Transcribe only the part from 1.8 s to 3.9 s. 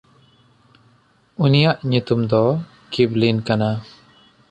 ᱧᱩᱛᱩᱢ ᱫᱚ ᱠᱤᱵᱞᱤᱱ ᱠᱟᱱᱟ᱾